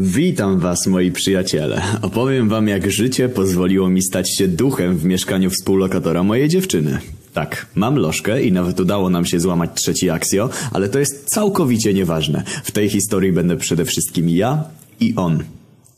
[0.00, 1.82] Witam was, moi przyjaciele.
[2.02, 6.98] Opowiem wam, jak życie pozwoliło mi stać się duchem w mieszkaniu współlokatora mojej dziewczyny.
[7.34, 11.94] Tak, mam lożkę i nawet udało nam się złamać trzeci aksjo, ale to jest całkowicie
[11.94, 12.42] nieważne.
[12.64, 14.64] W tej historii będę przede wszystkim ja
[15.00, 15.44] i on.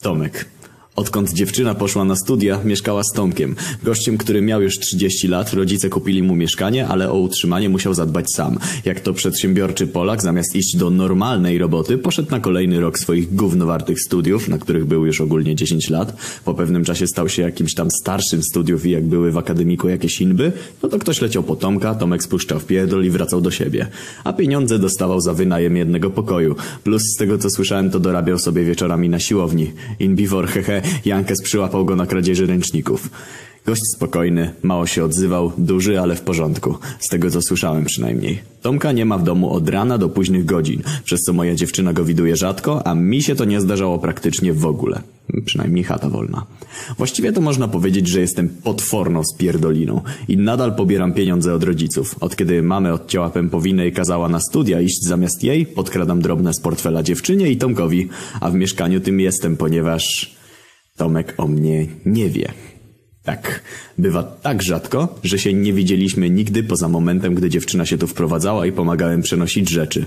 [0.00, 0.46] Tomek.
[0.96, 3.56] Odkąd dziewczyna poszła na studia, mieszkała z Tomkiem.
[3.82, 8.32] Gościem, który miał już 30 lat, rodzice kupili mu mieszkanie, ale o utrzymanie musiał zadbać
[8.34, 8.58] sam.
[8.84, 14.00] Jak to przedsiębiorczy Polak, zamiast iść do normalnej roboty, poszedł na kolejny rok swoich gównowartych
[14.00, 16.16] studiów, na których był już ogólnie 10 lat.
[16.44, 20.20] Po pewnym czasie stał się jakimś tam starszym studiów i jak były w akademiku jakieś
[20.20, 20.52] inby,
[20.82, 23.86] no to ktoś leciał po Tomka, Tomek spuszczał w pierdol i wracał do siebie.
[24.24, 26.56] A pieniądze dostawał za wynajem jednego pokoju.
[26.84, 29.72] Plus z tego co słyszałem, to dorabiał sobie wieczorami na siłowni.
[29.98, 33.10] In before, hehe, Jankes przyłapał go na kradzieży ręczników.
[33.66, 36.78] Gość spokojny, mało się odzywał, duży, ale w porządku.
[37.00, 38.38] Z tego co słyszałem przynajmniej.
[38.62, 42.04] Tomka nie ma w domu od rana do późnych godzin, przez co moja dziewczyna go
[42.04, 45.02] widuje rzadko, a mi się to nie zdarzało praktycznie w ogóle.
[45.44, 46.46] Przynajmniej chata wolna.
[46.98, 52.14] Właściwie to można powiedzieć, że jestem potworną spierdoliną i nadal pobieram pieniądze od rodziców.
[52.20, 56.60] Od kiedy mamy odcięła pępowinę i kazała na studia iść zamiast jej, podkradam drobne z
[56.60, 58.08] portfela dziewczynie i Tomkowi,
[58.40, 60.39] a w mieszkaniu tym jestem, ponieważ...
[61.00, 62.52] Tomek o mnie nie wie.
[63.22, 63.62] Tak,
[63.98, 68.66] bywa tak rzadko, że się nie widzieliśmy nigdy poza momentem, gdy dziewczyna się tu wprowadzała
[68.66, 70.06] i pomagałem przenosić rzeczy.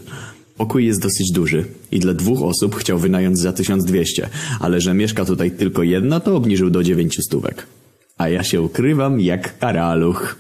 [0.58, 5.26] Pokój jest dosyć duży i dla dwóch osób chciał wynająć za 1200, ale że mieszka
[5.26, 7.68] tutaj tylko jedna, to obniżył do 900 stówek.
[8.18, 10.36] A ja się ukrywam jak karaluch.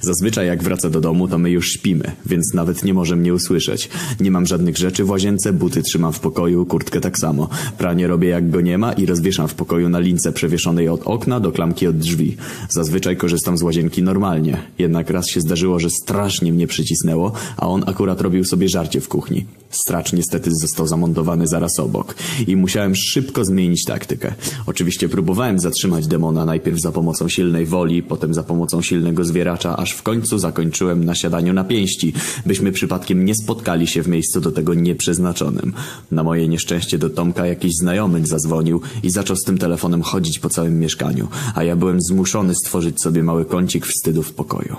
[0.00, 3.88] Zazwyczaj jak wraca do domu, to my już śpimy, więc nawet nie może mnie usłyszeć.
[4.20, 7.48] Nie mam żadnych rzeczy w łazience, buty trzymam w pokoju, kurtkę tak samo.
[7.78, 11.40] Pranie robię jak go nie ma i rozwieszam w pokoju na lince przewieszonej od okna
[11.40, 12.36] do klamki od drzwi.
[12.68, 14.62] Zazwyczaj korzystam z łazienki normalnie.
[14.78, 19.08] Jednak raz się zdarzyło, że strasznie mnie przycisnęło, a on akurat robił sobie żarcie w
[19.08, 19.46] kuchni.
[19.70, 22.14] Stracz niestety został zamontowany zaraz obok
[22.46, 24.34] i musiałem szybko zmienić taktykę.
[24.66, 29.92] Oczywiście próbowałem zatrzymać demona najpierw za pomocą silnej woli, potem za pomocą silnego zwieracza, aż
[29.92, 32.12] w końcu zakończyłem na siadaniu na pięści,
[32.46, 35.72] byśmy przypadkiem nie spotkali się w miejscu do tego nieprzeznaczonym.
[36.10, 40.48] Na moje nieszczęście do Tomka jakiś znajomy zadzwonił i zaczął z tym telefonem chodzić po
[40.48, 44.76] całym mieszkaniu, a ja byłem zmuszony stworzyć sobie mały kącik wstydu w pokoju.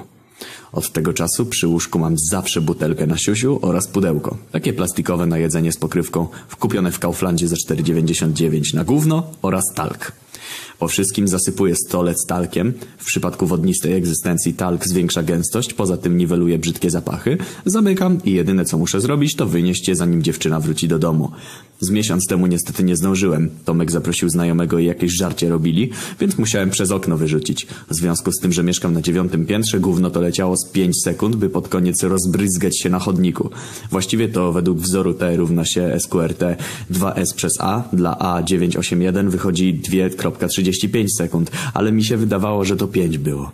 [0.72, 4.38] Od tego czasu przy łóżku mam zawsze butelkę na siusiu oraz pudełko.
[4.52, 6.28] Takie plastikowe na jedzenie z pokrywką,
[6.60, 10.12] kupione w Kauflandzie za 4,99 na gówno oraz talk.
[10.80, 12.74] Po wszystkim zasypuję stolec talkiem.
[12.98, 17.38] W przypadku wodnistej egzystencji talk zwiększa gęstość, poza tym niweluje brzydkie zapachy.
[17.66, 21.32] Zamykam i jedyne co muszę zrobić to wynieść je zanim dziewczyna wróci do domu.
[21.80, 23.50] Z miesiąc temu niestety nie zdążyłem.
[23.66, 25.90] Tomek zaprosił znajomego i jakieś żarcie robili,
[26.20, 27.68] więc musiałem przez okno wyrzucić.
[27.90, 31.36] W związku z tym, że mieszkam na dziewiątym piętrze, gówno to leciało z 5 sekund,
[31.36, 33.50] by pod koniec rozbryzgać się na chodniku.
[33.92, 36.44] Właściwie to według wzoru T równa się SQRT
[36.92, 39.74] 2S przez A dla A981 wychodzi
[40.40, 43.52] 2.35 sekund, ale mi się wydawało, że to 5 było.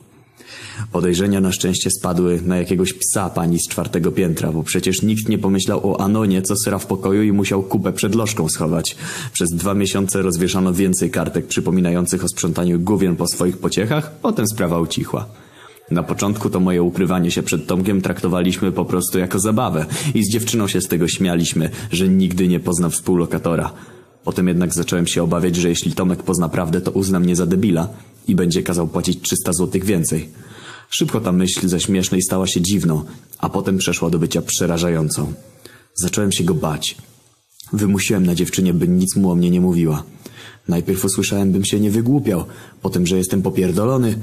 [0.92, 5.38] Podejrzenia na szczęście spadły na jakiegoś psa pani z czwartego piętra, bo przecież nikt nie
[5.38, 8.96] pomyślał o Anonie, co sra w pokoju i musiał kupę przed lożką schować.
[9.34, 14.80] Przez dwa miesiące rozwieszano więcej kartek przypominających o sprzątaniu główien po swoich pociechach, potem sprawa
[14.80, 15.26] ucichła.
[15.92, 20.32] Na początku to moje ukrywanie się przed Tomkiem traktowaliśmy po prostu jako zabawę i z
[20.32, 23.74] dziewczyną się z tego śmialiśmy, że nigdy nie pozna współlokatora.
[24.24, 27.90] Potem jednak zacząłem się obawiać, że jeśli Tomek pozna prawdę, to uzna mnie za debila
[28.28, 30.30] i będzie kazał płacić 300 złotych więcej.
[30.90, 33.04] Szybko ta myśl ze śmiesznej stała się dziwną,
[33.38, 35.34] a potem przeszła do bycia przerażającą.
[35.96, 36.98] Zacząłem się go bać.
[37.74, 40.04] Wymusiłem na dziewczynie, by nic mu o mnie nie mówiła.
[40.68, 42.46] Najpierw usłyszałem, bym się nie wygłupiał,
[42.82, 44.18] potem, że jestem popierdolony,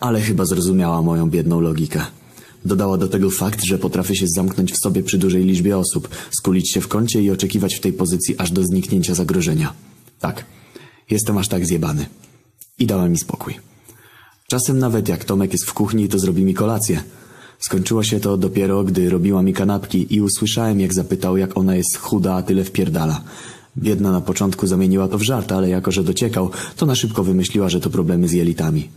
[0.00, 2.06] ale chyba zrozumiała moją biedną logikę.
[2.64, 6.72] Dodała do tego fakt, że potrafię się zamknąć w sobie przy dużej liczbie osób, skulić
[6.72, 9.72] się w kącie i oczekiwać w tej pozycji aż do zniknięcia zagrożenia.
[10.20, 10.44] Tak,
[11.10, 12.06] jestem aż tak zjebany.
[12.78, 13.54] I dała mi spokój.
[14.46, 17.02] Czasem nawet jak Tomek jest w kuchni, to zrobi mi kolację.
[17.58, 21.96] Skończyło się to dopiero, gdy robiła mi kanapki i usłyszałem, jak zapytał, jak ona jest
[21.96, 23.20] chuda, a tyle wpierdala.
[23.78, 27.68] Biedna na początku zamieniła to w żart, ale jako, że dociekał, to na szybko wymyśliła,
[27.68, 28.88] że to problemy z jelitami.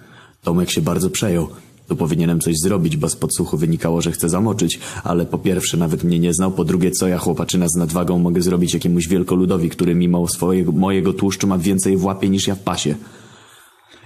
[0.44, 1.48] Tomek się bardzo przejął.
[1.92, 6.04] Tu powinienem coś zrobić, bo z podsłuchu wynikało, że chcę zamoczyć, ale po pierwsze nawet
[6.04, 9.96] mnie nie znał, po drugie co ja chłopaczyna z nadwagą mogę zrobić jakiemuś wielkoludowi, który
[9.96, 12.96] mimo swojego, mojego tłuszczu ma więcej w łapie niż ja w pasie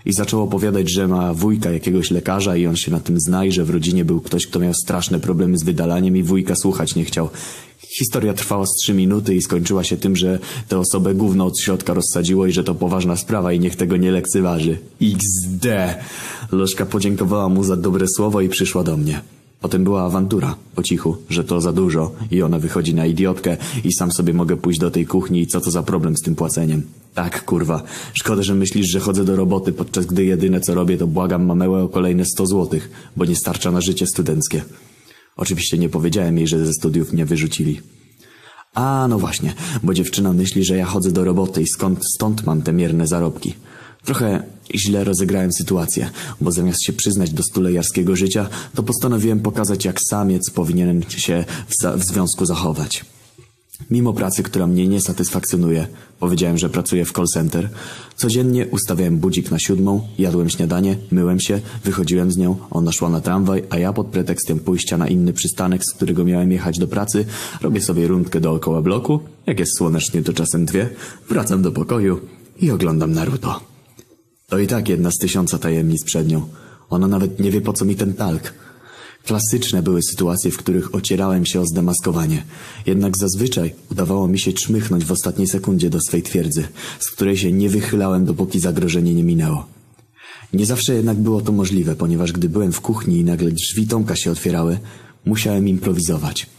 [0.06, 3.52] i zaczął opowiadać, że ma wujka jakiegoś lekarza i on się na tym zna i
[3.52, 7.06] że w rodzinie był ktoś, kto miał straszne problemy z wydalaniem i wujka słuchać nie
[7.06, 7.30] chciał.
[7.98, 11.94] Historia trwała z trzy minuty i skończyła się tym, że tę osobę gówno od środka
[11.94, 14.78] rozsadziło i że to poważna sprawa i niech tego nie lekceważy.
[15.02, 15.66] XD!
[16.52, 19.22] Lożka podziękowała mu za dobre słowo i przyszła do mnie.
[19.62, 23.94] Potem była awantura, po cichu, że to za dużo i ona wychodzi na idiotkę i
[23.94, 26.84] sam sobie mogę pójść do tej kuchni i co to za problem z tym płaceniem.
[27.14, 27.84] Tak, kurwa.
[28.14, 31.84] Szkoda, że myślisz, że chodzę do roboty, podczas gdy jedyne co robię to błagam mamełę
[31.84, 34.62] o kolejne 100 złotych, bo nie starcza na życie studenckie.
[35.38, 37.82] Oczywiście nie powiedziałem jej, że ze studiów mnie wyrzucili.
[38.74, 39.54] A, no właśnie,
[39.84, 43.54] bo dziewczyna myśli, że ja chodzę do roboty i skąd stąd mam te mierne zarobki.
[44.06, 44.44] Trochę
[44.76, 46.10] źle rozegrałem sytuację,
[46.42, 52.00] bo zamiast się przyznać do stulejarskiego życia, to postanowiłem pokazać, jak samiec powinien się w,
[52.00, 53.06] w związku zachować.
[53.92, 55.88] Mimo pracy, która mnie nie satysfakcjonuje,
[56.20, 57.70] powiedziałem, że pracuję w call center,
[58.16, 63.22] codziennie ustawiałem budzik na siódmą, jadłem śniadanie, myłem się, wychodziłem z nią, ona szła na
[63.22, 67.26] tramwaj, a ja pod pretekstem pójścia na inny przystanek, z którego miałem jechać do pracy,
[67.62, 70.90] robię sobie rundkę dookoła bloku, jak jest słonecznie to czasem dwie,
[71.30, 72.20] wracam do pokoju
[72.62, 73.75] i oglądam Naruto.
[74.48, 76.48] To i tak jedna z tysiąca tajemnic przed nią.
[76.90, 78.54] Ona nawet nie wie po co mi ten talk.
[79.26, 82.44] Klasyczne były sytuacje, w których ocierałem się o zdemaskowanie.
[82.86, 86.68] Jednak zazwyczaj udawało mi się czmychnąć w ostatniej sekundzie do swej twierdzy,
[87.00, 89.68] z której się nie wychylałem, dopóki zagrożenie nie minęło.
[90.54, 94.16] Nie zawsze jednak było to możliwe, ponieważ gdy byłem w kuchni i nagle drzwi Tomka
[94.16, 94.80] się otwierały,
[95.26, 96.50] musiałem improwizować.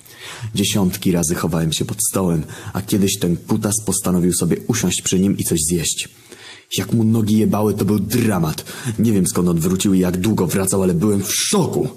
[0.54, 2.42] Dziesiątki razy chowałem się pod stołem,
[2.72, 6.08] a kiedyś ten kutas postanowił sobie usiąść przy nim i coś zjeść.
[6.78, 8.64] Jak mu nogi jebały, to był dramat.
[8.98, 11.88] Nie wiem skąd on wrócił i jak długo wracał, ale byłem w szoku.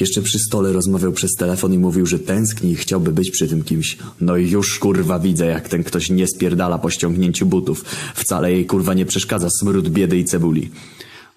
[0.00, 3.64] Jeszcze przy stole rozmawiał przez telefon i mówił, że tęskni i chciałby być przy tym
[3.64, 3.98] kimś.
[4.20, 7.84] No i już kurwa widzę, jak ten ktoś nie spierdala po ściągnięciu butów.
[8.14, 10.70] Wcale jej kurwa nie przeszkadza smród biedy i cebuli.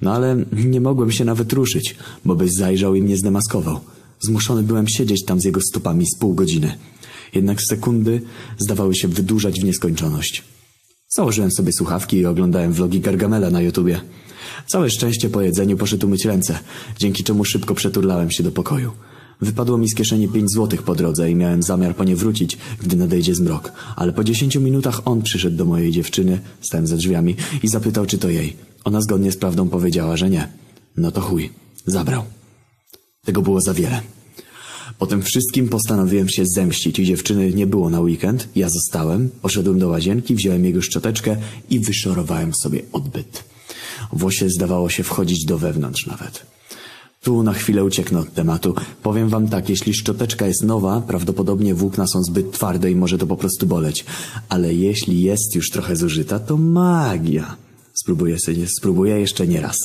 [0.02, 3.80] No ale nie mogłem się nawet ruszyć, bo byś zajrzał i mnie zdemaskował.
[4.20, 6.78] Zmuszony byłem siedzieć tam z jego stópami z pół godziny.
[7.34, 8.22] Jednak sekundy
[8.58, 10.44] zdawały się wydłużać w nieskończoność.
[11.14, 14.02] Założyłem sobie słuchawki i oglądałem vlogi Gargamela na YouTubie.
[14.68, 16.60] Całe szczęście po jedzeniu poszedł umyć ręce,
[17.00, 18.92] dzięki czemu szybko przeturlałem się do pokoju.
[19.42, 22.96] Wypadło mi z kieszeni pięć złotych po drodze i miałem zamiar po nie wrócić, gdy
[22.96, 23.72] nadejdzie zmrok.
[23.96, 28.18] Ale po dziesięciu minutach on przyszedł do mojej dziewczyny, stałem za drzwiami, i zapytał, czy
[28.18, 28.56] to jej.
[28.84, 30.48] Ona zgodnie z prawdą powiedziała, że nie.
[30.98, 31.50] No to chuj.
[31.86, 32.24] Zabrał.
[33.26, 34.02] Tego było za wiele.
[35.02, 38.48] Po tym wszystkim postanowiłem się zemścić i dziewczyny nie było na weekend.
[38.56, 41.38] Ja zostałem, poszedłem do łazienki, wziąłem jego szczoteczkę
[41.70, 43.44] i wyszorowałem sobie odbyt.
[44.14, 46.46] Włosie zdawało się wchodzić do wewnątrz nawet.
[47.24, 48.76] Tu na chwilę ucieknę od tematu.
[49.04, 53.28] Powiem wam tak, jeśli szczoteczka jest nowa, prawdopodobnie włókna są zbyt twarde i może to
[53.28, 54.06] po prostu boleć.
[54.50, 57.56] Ale jeśli jest już trochę zużyta, to magia.
[57.94, 59.78] Spróbuję, sobie, spróbuję jeszcze nie raz.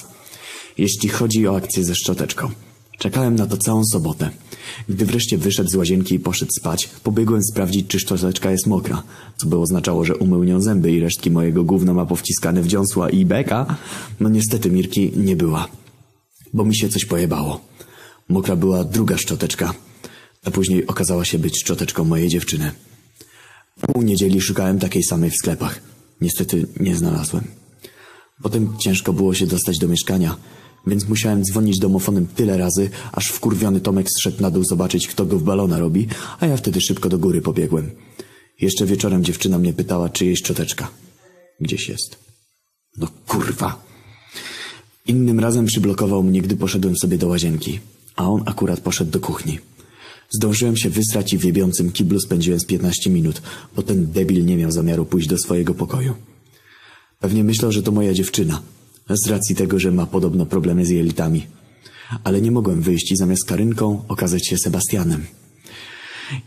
[0.78, 2.65] Jeśli chodzi o akcję ze szczoteczką.
[2.98, 4.31] Czekałem na to całą sobotę.
[4.88, 9.02] Gdy wreszcie wyszedł z łazienki i poszedł spać, pobiegłem sprawdzić, czy szczoteczka jest mokra,
[9.37, 13.10] co by oznaczało, że umył nią zęby i resztki mojego gówna ma powciskane w dziąsła
[13.10, 13.76] i beka.
[14.20, 15.69] No niestety Mirki nie była,
[16.54, 17.60] bo mi się coś pojebało.
[18.28, 19.75] Mokra była druga szczoteczka,
[20.44, 22.70] a później okazała się być szczoteczką mojej dziewczyny.
[23.81, 25.81] Pół niedzieli szukałem takiej samej w sklepach.
[26.20, 27.44] Niestety nie znalazłem.
[28.42, 30.37] Potem ciężko było się dostać do mieszkania,
[30.87, 35.38] więc musiałem dzwonić domofonem tyle razy, aż wkurwiony Tomek zszedł na dół zobaczyć, kto go
[35.38, 36.09] w balona robi,
[36.41, 37.91] a ja wtedy szybko do góry pobiegłem.
[38.61, 40.88] Jeszcze wieczorem dziewczyna mnie pytała, czy jej szczoteczka.
[41.61, 42.17] Gdzieś jest.
[42.97, 43.85] No kurwa.
[45.06, 47.81] Innym razem przyblokował mnie, gdy poszedłem sobie do łazienki,
[48.17, 49.59] a on akurat poszedł do kuchni.
[50.31, 53.43] Zdążyłem się wysrać i w jebiącym kiblu spędziłem z 15 minut,
[53.77, 56.15] bo ten debil nie miał zamiaru pójść do swojego pokoju.
[57.21, 58.62] Pewnie myślał, że to moja dziewczyna,
[59.10, 61.46] z racji tego, że ma podobno problemy z jelitami.
[62.25, 65.26] Ale nie mogłem wyjść i zamiast Karynką okazać się Sebastianem.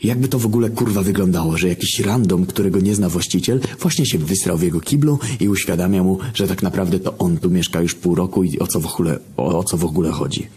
[0.04, 4.18] Jakby to w ogóle kurwa wyglądało, że jakiś random, którego nie zna właściciel, właśnie się
[4.18, 7.96] wysrał w jego kiblu i uświadamia mu, że tak naprawdę to on tu mieszka już
[7.96, 10.48] pół roku i o co w ogóle, o, o co w ogóle chodzi.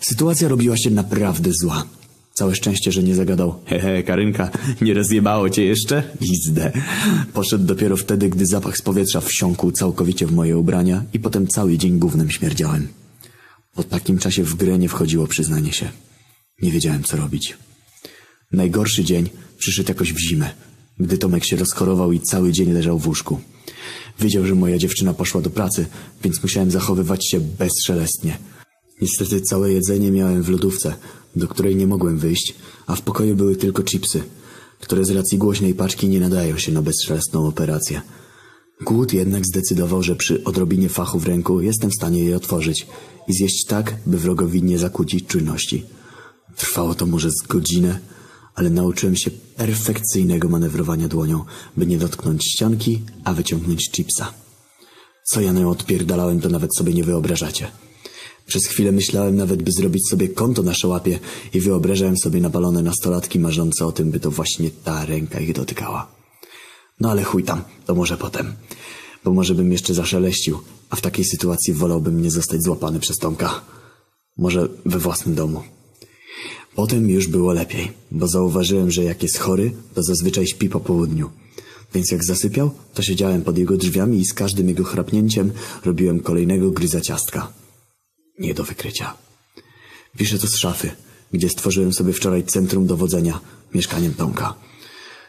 [0.00, 1.84] Sytuacja robiła się naprawdę zła.
[2.34, 3.54] Całe szczęście, że nie zagadał.
[3.66, 4.50] Hehe, Karynka,
[4.80, 6.02] nie rozjebało cię jeszcze?
[6.20, 6.72] Izdę.
[7.32, 11.78] Poszedł dopiero wtedy, gdy zapach z powietrza wsiąkł całkowicie w moje ubrania i potem cały
[11.78, 12.88] dzień gównem śmierdziałem.
[13.74, 15.88] Po takim czasie w grę nie wchodziło przyznanie się.
[16.62, 17.56] Nie wiedziałem, co robić.
[18.52, 20.50] Najgorszy dzień przyszedł jakoś w zimę,
[20.98, 23.40] gdy Tomek się rozchorował i cały dzień leżał w łóżku.
[24.20, 25.86] Wiedział, że moja dziewczyna poszła do pracy,
[26.24, 28.38] więc musiałem zachowywać się bezszelestnie.
[29.00, 30.94] Niestety całe jedzenie miałem w lodówce,
[31.36, 32.54] do której nie mogłem wyjść,
[32.86, 34.22] a w pokoju były tylko chipsy,
[34.80, 38.02] które z racji głośnej paczki nie nadają się na bezszelestną operację.
[38.80, 42.86] Głód jednak zdecydował, że przy odrobinie fachu w ręku jestem w stanie je otworzyć
[43.28, 45.84] i zjeść tak, by wrogowi nie zakłócić czujności.
[46.56, 47.98] Trwało to może z godzinę,
[48.54, 51.44] ale nauczyłem się perfekcyjnego manewrowania dłonią,
[51.76, 54.34] by nie dotknąć ścianki, a wyciągnąć chipsa.
[55.24, 57.70] Co ja nią odpierdalałem, to nawet sobie nie wyobrażacie.
[58.46, 61.18] Przez chwilę myślałem nawet, by zrobić sobie konto na szałapie
[61.54, 66.06] i wyobrażałem sobie napalone nastolatki marzące o tym, by to właśnie ta ręka ich dotykała.
[67.00, 68.52] No ale chuj tam, to może potem.
[69.24, 70.58] Bo może bym jeszcze zaszeleścił,
[70.90, 73.60] a w takiej sytuacji wolałbym nie zostać złapany przez Tomka.
[74.36, 75.62] Może we własnym domu.
[76.74, 81.30] Potem już było lepiej, bo zauważyłem, że jak jest chory, to zazwyczaj śpi po południu.
[81.94, 85.52] Więc jak zasypiał, to siedziałem pod jego drzwiami i z każdym jego chrapnięciem
[85.84, 87.63] robiłem kolejnego gryza ciastka.
[88.38, 89.14] Nie do wykrycia.
[90.16, 90.90] Piszę to z szafy,
[91.32, 93.40] gdzie stworzyłem sobie wczoraj centrum dowodzenia,
[93.74, 94.54] mieszkaniem Tomka.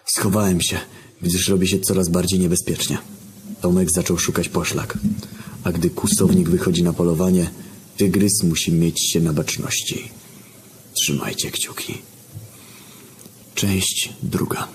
[0.06, 0.80] Schowałem się,
[1.22, 2.98] gdyż robi się coraz bardziej niebezpiecznie.
[3.62, 4.98] Tomek zaczął szukać poszlak,
[5.64, 7.50] a gdy kustownik wychodzi na polowanie,
[7.98, 10.12] tygrys musi mieć się na baczności.
[10.94, 11.98] Trzymajcie kciuki.
[13.56, 14.68] Część druga.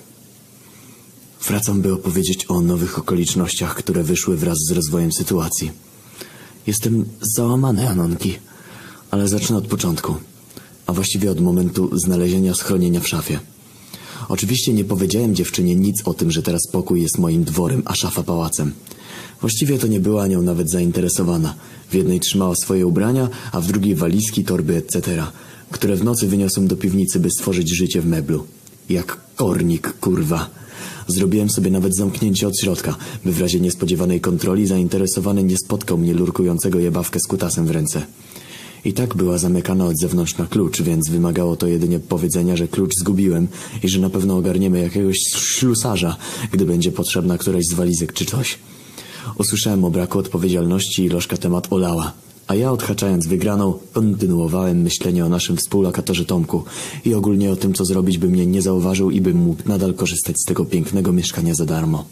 [1.47, 5.71] Wracam, by opowiedzieć o nowych okolicznościach, które wyszły wraz z rozwojem sytuacji.
[6.67, 8.33] Jestem załamany, Anonki,
[9.11, 10.15] ale zacznę od początku,
[10.87, 13.39] a właściwie od momentu znalezienia schronienia w szafie.
[14.29, 18.23] Oczywiście nie powiedziałem dziewczynie nic o tym, że teraz pokój jest moim dworem, a szafa
[18.23, 18.71] pałacem.
[19.41, 21.55] Właściwie to nie była nią nawet zainteresowana.
[21.89, 25.23] W jednej trzymała swoje ubrania, a w drugiej walizki, torby, etc.,
[25.71, 28.47] które w nocy wyniosłem do piwnicy, by stworzyć życie w meblu.
[28.89, 30.49] Jak kornik, kurwa.
[31.07, 32.95] Zrobiłem sobie nawet zamknięcie od środka,
[33.25, 38.01] by w razie niespodziewanej kontroli zainteresowany nie spotkał mnie lurkującego jebawkę z kutasem w ręce.
[38.85, 42.95] I tak była zamykana od zewnątrz na klucz, więc wymagało to jedynie powiedzenia, że klucz
[42.95, 43.47] zgubiłem
[43.83, 46.17] i że na pewno ogarniemy jakiegoś ślusarza,
[46.51, 48.59] gdy będzie potrzebna któraś z walizek czy coś.
[49.37, 52.13] Usłyszałem o braku odpowiedzialności i lożka temat olała.
[52.51, 56.63] A ja odhaczając wygraną, kontynuowałem myślenie o naszym współlokatorze Tomku
[57.05, 60.35] i ogólnie o tym, co zrobić, by mnie nie zauważył i bym mógł nadal korzystać
[60.39, 62.05] z tego pięknego mieszkania za darmo.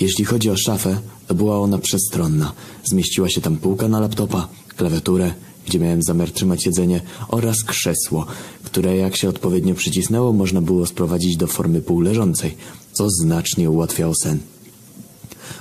[0.00, 2.52] Jeśli chodzi o szafę, to była ona przestronna.
[2.84, 5.34] Zmieściła się tam półka na laptopa, klawiaturę,
[5.66, 8.26] gdzie miałem zamiar trzymać jedzenie, oraz krzesło,
[8.64, 12.56] które jak się odpowiednio przycisnęło, można było sprowadzić do formy półleżącej,
[12.92, 14.38] co znacznie ułatwiało sen.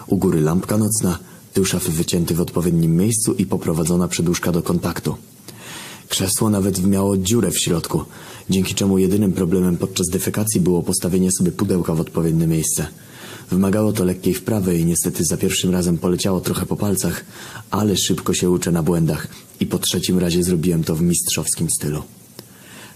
[0.07, 1.19] U góry lampka nocna,
[1.55, 5.15] tył szafy wycięty w odpowiednim miejscu i poprowadzona przedłużka do kontaktu.
[6.09, 8.01] Krzesło nawet miało dziurę w środku,
[8.49, 12.87] dzięki czemu jedynym problemem podczas defekacji było postawienie sobie pudełka w odpowiednie miejsce.
[13.51, 17.25] Wymagało to lekkiej wprawy i niestety za pierwszym razem poleciało trochę po palcach,
[17.71, 19.27] ale szybko się uczę na błędach
[19.59, 22.03] i po trzecim razie zrobiłem to w mistrzowskim stylu.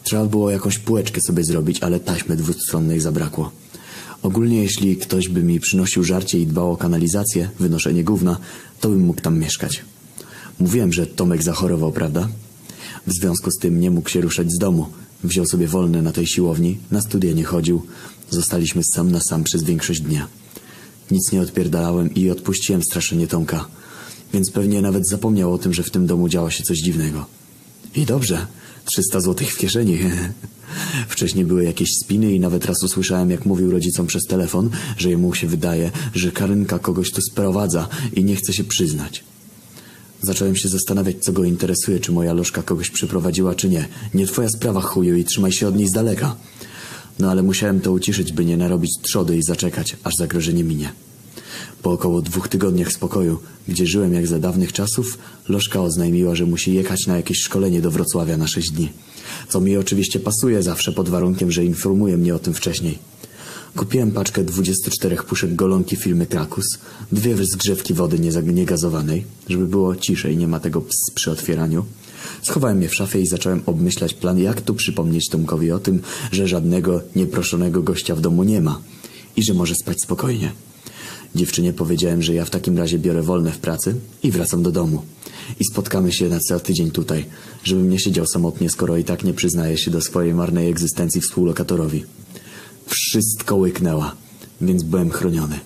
[0.03, 3.51] Trzeba było jakąś półeczkę sobie zrobić, ale taśmy dwustronnej zabrakło.
[4.23, 8.37] Ogólnie jeśli ktoś by mi przynosił żarcie i dbał o kanalizację, wynoszenie gówna,
[8.79, 9.85] to bym mógł tam mieszkać.
[10.59, 12.29] Mówiłem, że Tomek zachorował, prawda?
[13.07, 14.85] W związku z tym nie mógł się ruszać z domu.
[15.23, 17.81] Wziął sobie wolne na tej siłowni, na studia nie chodził.
[18.29, 20.27] Zostaliśmy sam na sam przez większość dnia.
[21.11, 23.65] Nic nie odpierdalałem i odpuściłem straszenie Tomka.
[24.33, 27.25] Więc pewnie nawet zapomniał o tym, że w tym domu działa się coś dziwnego.
[27.95, 28.47] I dobrze.
[28.89, 29.99] 300 złotych w kieszeni.
[31.07, 35.33] Wcześniej były jakieś spiny i nawet raz usłyszałem, jak mówił rodzicom przez telefon, że jemu
[35.33, 39.23] się wydaje, że Karynka kogoś tu sprowadza i nie chce się przyznać.
[40.21, 43.87] Zacząłem się zastanawiać, co go interesuje, czy moja lożka kogoś przyprowadziła, czy nie.
[44.13, 46.35] Nie twoja sprawa, chuju, i trzymaj się od niej z daleka.
[47.19, 50.91] No ale musiałem to uciszyć, by nie narobić trzody i zaczekać, aż zagrożenie minie.
[51.81, 55.17] Po około dwóch tygodniach spokoju, gdzie żyłem jak za dawnych czasów,
[55.49, 58.89] Lożka oznajmiła, że musi jechać na jakieś szkolenie do Wrocławia na sześć dni.
[59.49, 62.99] Co mi oczywiście pasuje zawsze pod warunkiem, że informuje mnie o tym wcześniej.
[63.75, 66.65] Kupiłem paczkę 24 puszek golonki firmy Krakus,
[67.11, 71.85] dwie zgrzewki wody niegazowanej, żeby było ciszej, nie ma tego ps przy otwieraniu.
[72.41, 76.01] Schowałem je w szafie i zacząłem obmyślać plan, jak tu przypomnieć Tomkowi o tym,
[76.31, 78.81] że żadnego nieproszonego gościa w domu nie ma
[79.35, 80.51] i że może spać spokojnie.
[81.35, 85.01] Dziewczynie powiedziałem, że ja w takim razie biorę wolne w pracy i wracam do domu.
[85.59, 87.25] I spotkamy się na cały tydzień tutaj,
[87.63, 92.05] żebym nie siedział samotnie, skoro i tak nie przyznaje się do swojej marnej egzystencji współlokatorowi.
[92.87, 94.15] Wszystko łyknęła,
[94.61, 95.59] więc byłem chroniony.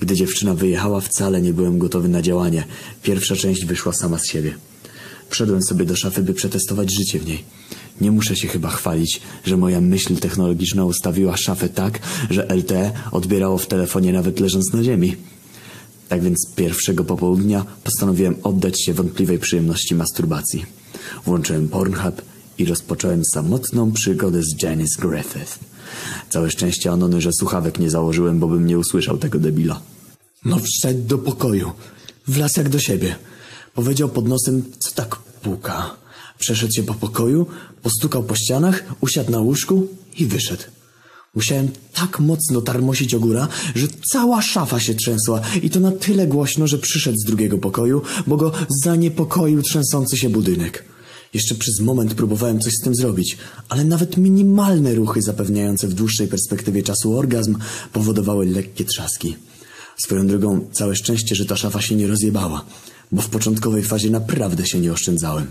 [0.00, 2.64] Gdy dziewczyna wyjechała, wcale nie byłem gotowy na działanie.
[3.02, 4.54] Pierwsza część wyszła sama z siebie.
[5.30, 7.44] Wszedłem sobie do szafy, by przetestować życie w niej.
[8.00, 11.98] Nie muszę się chyba chwalić, że moja myśl technologiczna ustawiła szafę tak,
[12.30, 15.16] że LTE odbierało w telefonie nawet leżąc na ziemi.
[16.08, 20.64] Tak więc pierwszego popołudnia postanowiłem oddać się wątpliwej przyjemności masturbacji.
[21.26, 22.22] Włączyłem Pornhub
[22.58, 25.58] i rozpocząłem samotną przygodę z Janice Griffith.
[26.30, 29.80] Całe szczęście Anony, że słuchawek nie założyłem, bo bym nie usłyszał tego debila.
[30.44, 31.72] No wszedł do pokoju.
[32.26, 33.16] Wlazł jak do siebie.
[33.74, 35.90] Powiedział pod nosem, co tak puka.
[36.40, 37.46] Przeszedł się po pokoju,
[37.82, 40.62] postukał po ścianach, usiadł na łóżku i wyszedł.
[41.34, 46.66] Musiałem tak mocno tarmosić ogóra, że cała szafa się trzęsła i to na tyle głośno,
[46.66, 48.52] że przyszedł z drugiego pokoju, bo go
[48.84, 50.84] zaniepokoił trzęsący się budynek.
[51.34, 56.28] Jeszcze przez moment próbowałem coś z tym zrobić, ale nawet minimalne ruchy zapewniające w dłuższej
[56.28, 57.56] perspektywie czasu orgazm
[57.92, 59.36] powodowały lekkie trzaski.
[59.96, 62.64] Swoją drogą, całe szczęście, że ta szafa się nie rozjebała,
[63.12, 65.46] bo w początkowej fazie naprawdę się nie oszczędzałem.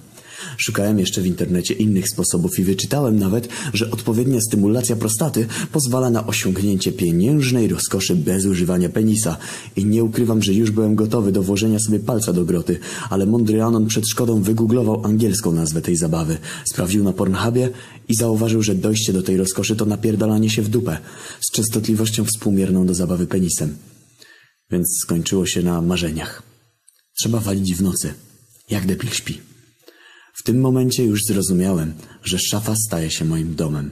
[0.57, 6.27] Szukałem jeszcze w internecie innych sposobów i wyczytałem nawet, że odpowiednia stymulacja prostaty pozwala na
[6.27, 9.37] osiągnięcie pieniężnej rozkoszy bez używania penisa.
[9.75, 12.79] I nie ukrywam, że już byłem gotowy do włożenia sobie palca do groty,
[13.09, 17.69] ale mądry Anon przed szkodą wygooglował angielską nazwę tej zabawy, sprawdził na Pornhubie
[18.07, 20.97] i zauważył, że dojście do tej rozkoszy to napierdalanie się w dupę
[21.41, 23.77] z częstotliwością współmierną do zabawy penisem.
[24.71, 26.43] Więc skończyło się na marzeniach.
[27.19, 28.13] Trzeba walić w nocy,
[28.69, 29.48] jak debil śpi.
[30.39, 31.93] W tym momencie już zrozumiałem,
[32.23, 33.91] że szafa staje się moim domem.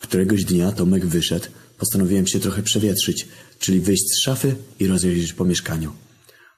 [0.00, 1.46] Któregoś dnia Tomek wyszedł,
[1.78, 5.92] postanowiłem się trochę przewietrzyć, czyli wyjść z szafy i rozejrzeć po mieszkaniu.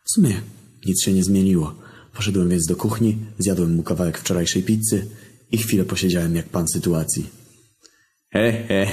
[0.04, 0.40] W sumie
[0.86, 1.74] nic się nie zmieniło.
[2.14, 5.06] Poszedłem więc do kuchni, zjadłem mu kawałek wczorajszej pizzy
[5.52, 7.26] i chwilę posiedziałem jak pan sytuacji.
[8.32, 8.86] He, he,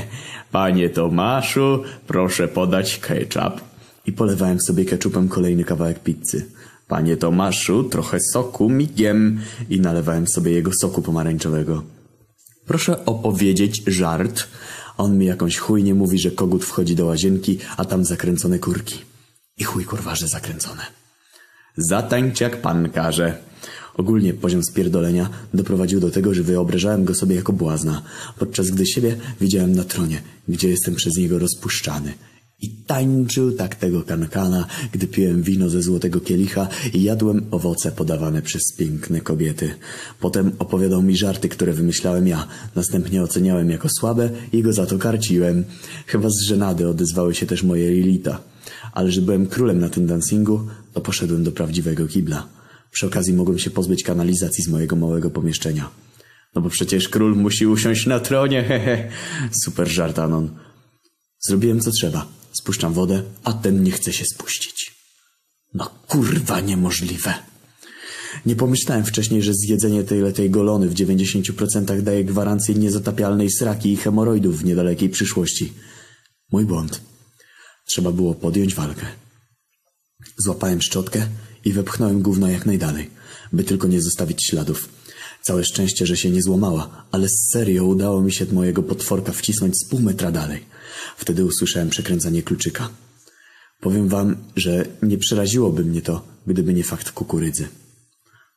[0.51, 3.61] panie Tomaszu, proszę podać ketchup.
[4.05, 6.45] I polewałem sobie keczupem kolejny kawałek pizzy.
[6.87, 9.39] Panie Tomaszu, trochę soku migiem.
[9.69, 11.83] I nalewałem sobie jego soku pomarańczowego.
[12.65, 14.47] Proszę opowiedzieć żart.
[14.97, 18.99] On mi jakąś chujnie mówi, że kogut wchodzi do łazienki, a tam zakręcone kurki.
[19.57, 20.81] I chuj kurwarze zakręcone.
[21.77, 23.37] Zatańcz jak pan każe.
[23.97, 28.01] Ogólnie poziom spierdolenia doprowadził do tego, że wyobrażałem go sobie jako błazna,
[28.39, 32.13] podczas gdy siebie widziałem na tronie, gdzie jestem przez niego rozpuszczany.
[32.61, 38.41] I tańczył tak tego kankana, gdy piłem wino ze złotego kielicha i jadłem owoce podawane
[38.41, 39.73] przez piękne kobiety.
[40.19, 42.47] Potem opowiadał mi żarty, które wymyślałem ja.
[42.75, 45.63] Następnie oceniałem jako słabe i go za to karciłem.
[46.07, 48.41] Chyba z żenady odezwały się też moje Lilita.
[48.93, 52.47] Ale że byłem królem na tym dancingu, to poszedłem do prawdziwego kibla.
[52.91, 55.89] Przy okazji mogłem się pozbyć kanalizacji z mojego małego pomieszczenia.
[56.55, 59.09] No bo przecież król musi usiąść na tronie, hehe.
[59.63, 60.49] Super żart, Anon.
[61.47, 62.27] Zrobiłem co trzeba.
[62.57, 64.95] Spuszczam wodę, a ten nie chce się spuścić.
[65.73, 67.33] No kurwa niemożliwe.
[68.45, 73.97] Nie pomyślałem wcześniej, że zjedzenie tej letej golony w 90% daje gwarancję niezatapialnej sraki i
[73.97, 75.73] hemoroidów w niedalekiej przyszłości.
[76.51, 77.01] Mój błąd.
[77.85, 79.05] Trzeba było podjąć walkę.
[80.37, 81.27] Złapałem szczotkę
[81.65, 83.09] i wepchnąłem gówno jak najdalej,
[83.53, 84.96] by tylko nie zostawić śladów.
[85.47, 89.85] Całe szczęście, że się nie złamała, ale serio udało mi się mojego potworka wcisnąć z
[89.89, 90.59] pół metra dalej.
[91.17, 92.89] Wtedy usłyszałem przekręcanie kluczyka.
[93.79, 97.67] Powiem wam, że nie przeraziłoby mnie to, gdyby nie fakt kukurydzy.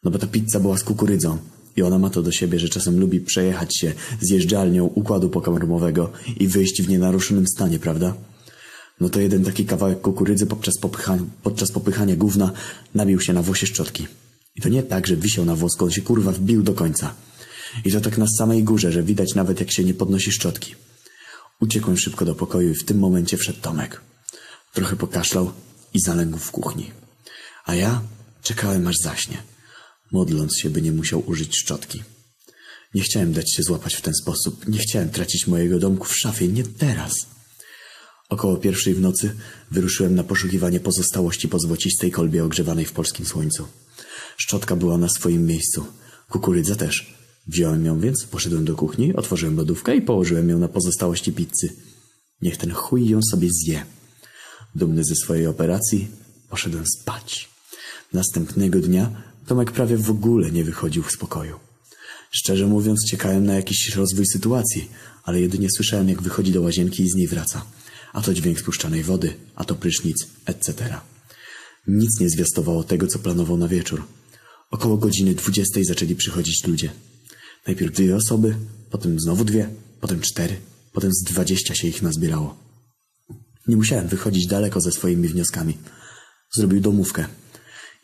[0.04, 1.38] No bo ta pizza była z kukurydzą
[1.76, 6.48] i ona ma to do siebie, że czasem lubi przejechać się zjeżdżalnią układu pokarmowego i
[6.48, 8.14] wyjść w nienaruszonym stanie, prawda?
[9.00, 12.52] No to jeden taki kawałek kukurydzy podczas popychania, podczas popychania gówna
[12.94, 14.06] nabił się na włosie szczotki.
[14.54, 17.14] I to nie tak, że wisiał na włosku, on się kurwa wbił do końca.
[17.84, 20.74] I to tak na samej górze, że widać nawet jak się nie podnosi szczotki.
[21.60, 24.00] Uciekłem szybko do pokoju i w tym momencie wszedł Tomek.
[24.72, 25.52] Trochę pokaszlał
[25.94, 26.90] i zalęgł w kuchni.
[27.64, 28.02] A ja
[28.42, 29.42] czekałem aż zaśnie,
[30.12, 32.02] modląc się, by nie musiał użyć szczotki.
[32.94, 34.68] Nie chciałem dać się złapać w ten sposób.
[34.68, 36.48] Nie chciałem tracić mojego domku w szafie.
[36.48, 37.12] Nie teraz.
[38.28, 39.36] Około pierwszej w nocy
[39.70, 43.68] wyruszyłem na poszukiwanie pozostałości po złocistej kolbie ogrzewanej w polskim słońcu.
[44.40, 45.86] Szczotka była na swoim miejscu.
[46.28, 47.14] Kukurydza też.
[47.46, 51.76] Wziąłem ją więc, poszedłem do kuchni, otworzyłem lodówkę i położyłem ją na pozostałości pizzy.
[52.42, 53.84] Niech ten chuj ją sobie zje.
[54.74, 56.08] Dumny ze swojej operacji,
[56.50, 57.48] poszedłem spać.
[58.12, 61.58] Następnego dnia Tomek prawie w ogóle nie wychodził z pokoju.
[62.30, 64.88] Szczerze mówiąc, czekałem na jakiś rozwój sytuacji,
[65.22, 67.64] ale jedynie słyszałem, jak wychodzi do łazienki i z niej wraca.
[68.12, 71.00] A to dźwięk spuszczanej wody, a to prysznic, etc.
[71.86, 74.02] Nic nie zwiastowało tego, co planował na wieczór.
[74.70, 76.90] Około godziny dwudziestej zaczęli przychodzić ludzie.
[77.66, 78.56] Najpierw dwie osoby,
[78.90, 80.56] potem znowu dwie, potem cztery,
[80.92, 82.56] potem z dwadzieścia się ich nazbierało.
[83.66, 85.78] Nie musiałem wychodzić daleko ze swoimi wnioskami.
[86.56, 87.26] Zrobił domówkę.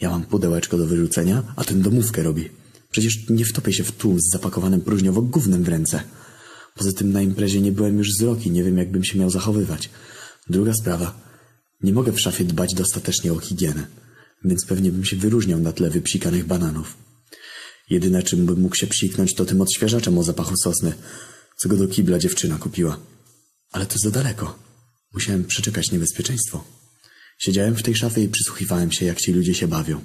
[0.00, 2.48] Ja mam pudełeczko do wyrzucenia, a ten domówkę robi.
[2.90, 6.02] Przecież nie wtopię się w tłum z zapakowanym próżniowo gównem w ręce.
[6.74, 9.30] Poza tym na imprezie nie byłem już z rok i nie wiem, jakbym się miał
[9.30, 9.90] zachowywać.
[10.50, 11.20] Druga sprawa.
[11.82, 13.86] Nie mogę w szafie dbać dostatecznie o higienę,
[14.44, 16.96] więc pewnie bym się wyróżniał na tle wypsikanych bananów.
[17.90, 20.92] Jedyne, czym bym mógł się psiknąć, to tym odświeżaczem o zapachu sosny,
[21.56, 23.00] co go do kibla dziewczyna kupiła.
[23.72, 24.58] Ale to za daleko.
[25.14, 26.64] Musiałem przeczekać niebezpieczeństwo.
[27.38, 30.00] Siedziałem w tej szafie i przysłuchiwałem się, jak ci ludzie się bawią.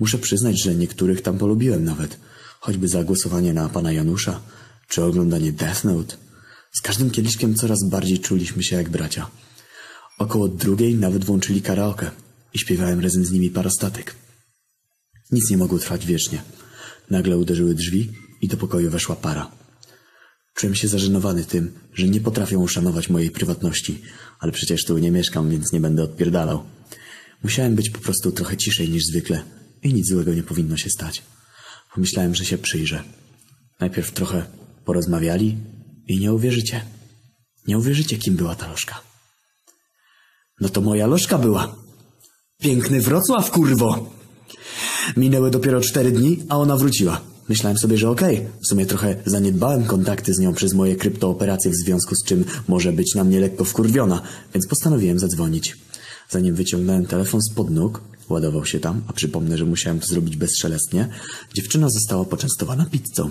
[0.00, 2.18] Muszę przyznać, że niektórych tam polubiłem nawet.
[2.60, 4.40] Choćby za głosowanie na pana Janusza,
[4.88, 6.16] czy oglądanie Death Note.
[6.72, 9.30] Z każdym kieliszkiem coraz bardziej czuliśmy się jak bracia.
[10.18, 12.10] Około drugiej nawet włączyli karaoke
[12.54, 14.14] i śpiewałem razem z nimi parastatyk.
[15.32, 16.42] Nic nie mogło trwać wiecznie.
[17.10, 19.50] Nagle uderzyły drzwi i do pokoju weszła para.
[20.54, 24.02] Czułem się zażenowany tym, że nie potrafią uszanować mojej prywatności,
[24.38, 26.64] ale przecież tu nie mieszkam, więc nie będę odpierdalał.
[27.42, 29.42] Musiałem być po prostu trochę ciszej niż zwykle
[29.82, 31.22] i nic złego nie powinno się stać.
[31.94, 33.02] Pomyślałem, że się przyjrzę.
[33.80, 34.46] Najpierw trochę
[34.84, 35.56] porozmawiali
[36.06, 36.84] i nie uwierzycie.
[37.66, 39.00] Nie uwierzycie, kim była ta lożka.
[40.60, 41.85] No to moja lożka była.
[42.58, 44.10] Piękny Wrocław, kurwo!
[45.16, 47.20] Minęły dopiero cztery dni, a ona wróciła.
[47.48, 51.74] Myślałem sobie, że okej, w sumie trochę zaniedbałem kontakty z nią przez moje kryptooperacje, w
[51.74, 54.22] związku z czym może być na mnie lekko wkurwiona,
[54.54, 55.76] więc postanowiłem zadzwonić.
[56.30, 61.08] Zanim wyciągnąłem telefon spod nóg, ładował się tam, a przypomnę, że musiałem to zrobić bezszelestnie,
[61.54, 63.30] dziewczyna została poczęstowana pizzą.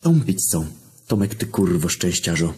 [0.00, 0.66] Tą pizzą.
[1.06, 2.52] Tomek, ty kurwo szczęściarzu.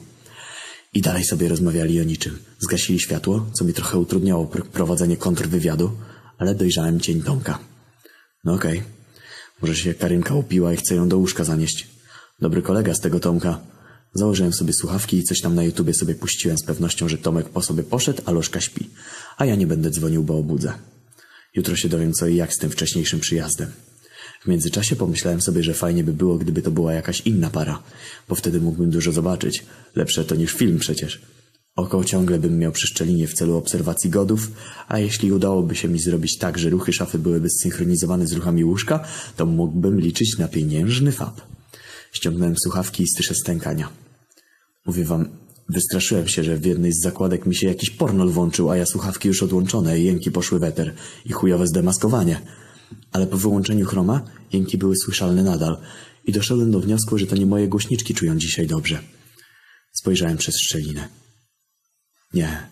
[0.94, 2.38] I dalej sobie rozmawiali o niczym.
[2.58, 5.90] Zgasili światło, co mi trochę utrudniało pr- prowadzenie kontrwywiadu,
[6.38, 7.58] ale dojrzałem cień Tomka.
[8.44, 8.82] No okej.
[9.62, 11.88] Może się Karynka upiła i chce ją do łóżka zanieść.
[12.40, 13.60] Dobry kolega z tego Tomka.
[14.14, 17.62] Założyłem sobie słuchawki i coś tam na YouTubie sobie puściłem z pewnością, że Tomek po
[17.62, 18.90] sobie poszedł, a Lożka śpi.
[19.36, 20.72] A ja nie będę dzwonił, bo obudzę.
[21.54, 23.72] Jutro się dowiem co i jak z tym wcześniejszym przyjazdem.
[24.40, 27.82] W międzyczasie pomyślałem sobie, że fajnie by było, gdyby to była jakaś inna para,
[28.28, 29.64] bo wtedy mógłbym dużo zobaczyć.
[29.96, 31.20] Lepsze to niż film przecież.
[31.76, 34.50] Oko ciągle bym miał przy szczelinie w celu obserwacji godów,
[34.88, 39.04] a jeśli udałoby się mi zrobić tak, że ruchy szafy byłyby zsynchronizowane z ruchami łóżka,
[39.36, 41.40] to mógłbym liczyć na pieniężny fab.
[42.12, 43.88] Ściągnąłem słuchawki i styszę stękania.
[44.86, 45.28] Mówię wam,
[45.68, 49.28] wystraszyłem się, że w jednej z zakładek mi się jakiś pornol włączył, a ja słuchawki
[49.28, 52.40] już odłączone jęki poszły weter i chujowe zdemaskowanie.
[53.12, 54.22] Ale po wyłączeniu chroma
[54.52, 55.78] jęki były słyszalne nadal
[56.24, 58.98] i doszedłem do wniosku, że to nie moje głośniczki czują dzisiaj dobrze.
[59.92, 61.08] Spojrzałem przez szczelinę.
[62.34, 62.68] Nie.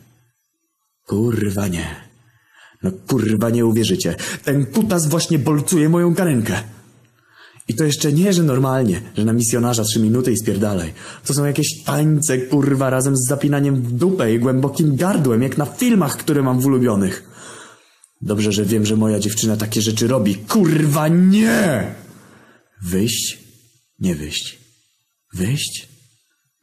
[1.07, 1.87] Kurwa nie.
[2.83, 4.16] No kurwa nie uwierzycie.
[4.44, 6.62] Ten kutas właśnie bolcuje moją karenkę.
[7.68, 10.92] I to jeszcze nie, że normalnie, że na misjonarza trzy minuty i spierdalaj.
[11.24, 15.66] To są jakieś tańce, kurwa, razem z zapinaniem w dupę i głębokim gardłem, jak na
[15.66, 17.25] filmach, które mam w ulubionych.
[18.22, 20.35] Dobrze, że wiem, że moja dziewczyna takie rzeczy robi.
[20.35, 21.94] Kurwa nie!
[22.83, 23.38] Wyjść?
[23.98, 24.59] Nie wyjść.
[25.35, 25.88] Wyjść?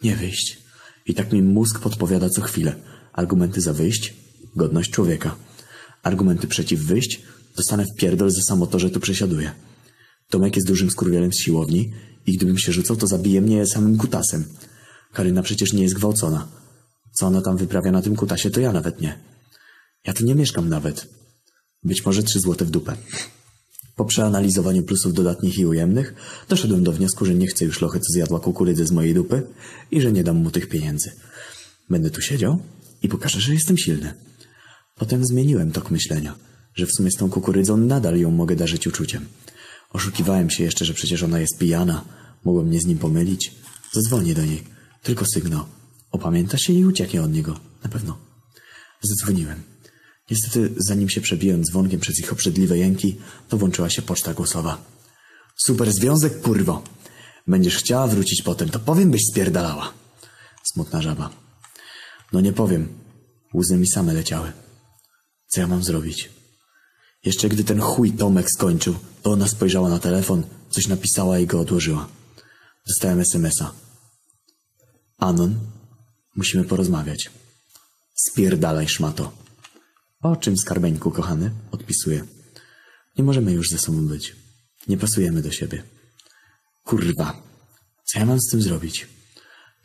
[0.04, 0.58] Nie wyjść.
[1.06, 2.76] I tak mi mózg podpowiada co chwilę.
[3.13, 4.13] Argumenty za wyjść?
[4.56, 5.36] Godność człowieka.
[6.04, 7.22] Argumenty przeciw wyjść?
[7.56, 9.52] Dostanę w pierdol za samo to, że tu przesiaduję.
[10.30, 11.94] Tomek jest dużym skurwielem z siłowni
[12.26, 14.46] i gdybym się rzucał, to zabije mnie samym kutasem.
[15.13, 16.48] Karyna przecież nie jest gwałcona.
[17.13, 19.20] Co ona tam wyprawia na tym kutasie, to ja nawet nie.
[20.06, 21.23] Ja tu nie mieszkam nawet.
[21.86, 22.96] Być może trzy złote w dupę.
[23.96, 26.13] Po przeanalizowaniu plusów dodatnich i ujemnych,
[26.50, 29.43] doszedłem do wniosku, że nie chcę już lochy, co zjadła kukurydzę z mojej dupy
[29.91, 31.12] i że nie dam mu tych pieniędzy.
[31.89, 32.60] Będę tu siedział
[33.02, 34.13] i pokażę, że jestem silny.
[34.96, 36.36] Potem zmieniłem tok myślenia,
[36.76, 39.26] że w sumie z tą kukurydzą nadal ją mogę darzyć uczuciem.
[39.89, 42.06] Oszukiwałem się jeszcze, że przecież ona jest pijana.
[42.46, 43.56] Mogłem mnie z nim pomylić.
[43.91, 44.63] Zadzwonię do niej.
[45.04, 45.65] Tylko sygnał.
[46.12, 47.60] Opamięta się i ucieknie od niego.
[47.84, 48.17] Na pewno.
[49.02, 49.63] Zadzwoniłem.
[50.32, 53.18] Niestety, zanim się przebiłem dzwonkiem przez ich obrzydliwe jęki,
[53.50, 54.86] to włączyła się poczta głosowa.
[55.58, 56.84] Super związek, kurwo.
[57.48, 59.94] Będziesz chciała wrócić potem, to powiem, byś spierdalała.
[60.74, 61.30] Smutna żaba.
[62.34, 62.88] No nie powiem.
[63.54, 64.52] Łzy mi same leciały.
[65.48, 66.30] Co ja mam zrobić?
[67.24, 71.60] Jeszcze gdy ten chuj Tomek skończył, to ona spojrzała na telefon, coś napisała i go
[71.60, 72.08] odłożyła.
[72.88, 73.72] Dostałem SMS-a.
[75.18, 75.60] Anon,
[76.36, 77.30] musimy porozmawiać.
[78.16, 79.42] Spierdalaj, szmato.
[80.24, 81.52] O czym, skarbeńku, kochany?
[81.72, 82.24] Odpisuję.
[83.18, 84.36] Nie możemy już ze sobą być.
[84.88, 85.84] Nie pasujemy do siebie.
[86.84, 87.44] Kurwa.
[88.06, 89.08] Co ja mam z tym zrobić?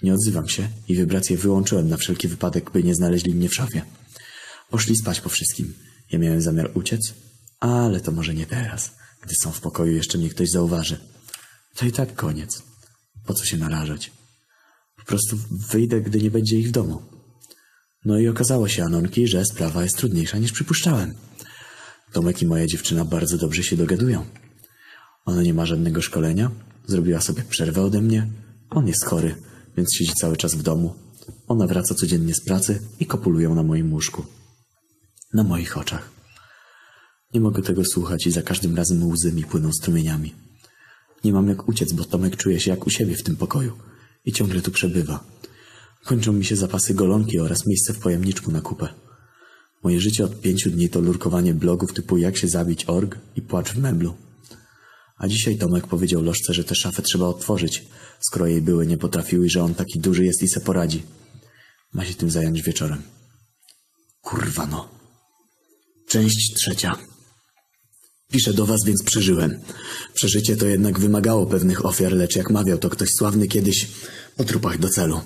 [0.02, 3.82] Nie odzywam się i wibracje wyłączyłem na wszelki wypadek, by nie znaleźli mnie w szafie.
[4.70, 5.74] Poszli spać po wszystkim.
[6.12, 7.14] Ja miałem zamiar uciec,
[7.60, 8.90] ale to może nie teraz.
[9.22, 10.98] Gdy są w pokoju, jeszcze mnie ktoś zauważy.
[11.74, 12.62] To i tak koniec.
[13.26, 14.10] Po co się narażać?
[14.96, 17.17] Po prostu wyjdę, gdy nie będzie ich w domu.
[18.04, 21.14] No i okazało się, Anonki, że sprawa jest trudniejsza niż przypuszczałem.
[22.12, 24.24] Tomek i moja dziewczyna bardzo dobrze się dogadują.
[25.24, 26.50] Ona nie ma żadnego szkolenia,
[26.86, 28.30] zrobiła sobie przerwę ode mnie.
[28.70, 29.34] On jest chory,
[29.76, 30.94] więc siedzi cały czas w domu.
[31.48, 34.26] Ona wraca codziennie z pracy i kopulują na moim łóżku.
[35.34, 36.10] Na moich oczach.
[37.34, 40.34] Nie mogę tego słuchać i za każdym razem łzy mi płyną strumieniami.
[41.24, 43.78] Nie mam jak uciec, bo Tomek czuje się jak u siebie w tym pokoju
[44.24, 45.24] i ciągle tu przebywa.
[46.04, 48.88] Kończą mi się zapasy golonki oraz miejsce w pojemniczku na kupę.
[49.84, 53.72] Moje życie od pięciu dni to lurkowanie blogów typu jak się zabić org i płacz
[53.72, 54.14] w meblu.
[55.18, 57.84] A dzisiaj Tomek powiedział Lożce, że tę szafę trzeba otworzyć,
[58.20, 61.02] skoro jej były nie potrafiły że on taki duży jest i se poradzi.
[61.92, 63.02] Ma się tym zająć wieczorem.
[64.22, 64.88] Kurwa no.
[66.08, 66.96] Część trzecia.
[68.30, 69.60] Piszę do was, więc przeżyłem.
[70.14, 73.88] Przeżycie to jednak wymagało pewnych ofiar, lecz jak mawiał to ktoś sławny kiedyś,
[74.36, 75.20] po trupach do celu.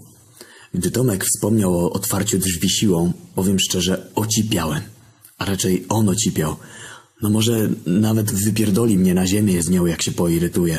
[0.74, 4.82] Gdy Tomek wspomniał o otwarciu drzwi siłą, powiem szczerze, ocipiałem.
[5.38, 6.56] A raczej on ocipiał.
[7.22, 10.78] No może nawet wypierdoli mnie na ziemię z nią, jak się poirytuje.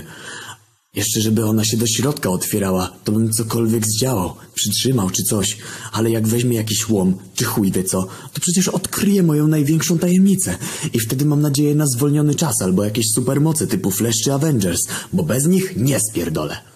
[0.96, 5.58] Jeszcze żeby ona się do środka otwierała, to bym cokolwiek zdziałał, przytrzymał czy coś.
[5.92, 10.58] Ale jak weźmie jakiś łom, czy chuj wie co, to przecież odkryje moją największą tajemnicę.
[10.94, 14.82] I wtedy mam nadzieję na zwolniony czas albo jakieś supermoce typu Flash czy Avengers,
[15.14, 16.73] bo bez nich nie spierdolę.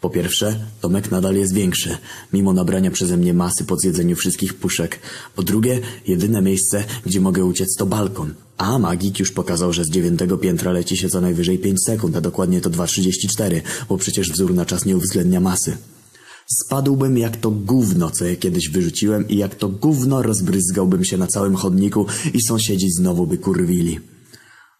[0.00, 1.98] Po pierwsze, Tomek nadal jest większy,
[2.32, 5.00] mimo nabrania przeze mnie masy po zjedzeniu wszystkich puszek.
[5.36, 8.34] Po drugie, jedyne miejsce, gdzie mogę uciec to balkon.
[8.56, 12.20] A magik już pokazał, że z dziewiątego piętra leci się co najwyżej 5 sekund, a
[12.20, 15.76] dokładnie to 2,34, bo przecież wzór na czas nie uwzględnia masy.
[16.46, 21.26] Spadłbym jak to gówno, co je kiedyś wyrzuciłem i jak to gówno rozbryzgałbym się na
[21.26, 24.00] całym chodniku i sąsiedzi znowu by kurwili.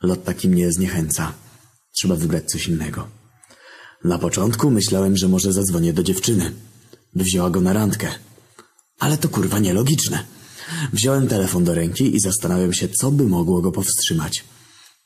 [0.02, 1.32] Lot taki mnie zniechęca.
[1.92, 3.17] Trzeba wybrać coś innego.
[4.04, 6.52] Na początku myślałem, że może zadzwonię do dziewczyny,
[7.14, 8.08] by wzięła go na randkę.
[8.98, 10.24] Ale to kurwa nielogiczne.
[10.92, 14.44] Wziąłem telefon do ręki i zastanawiam się, co by mogło go powstrzymać.